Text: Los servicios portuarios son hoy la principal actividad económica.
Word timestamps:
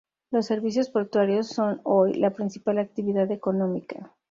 Los 0.31 0.47
servicios 0.47 0.89
portuarios 0.89 1.49
son 1.49 1.79
hoy 1.83 2.15
la 2.15 2.31
principal 2.31 2.79
actividad 2.79 3.29
económica. 3.31 4.11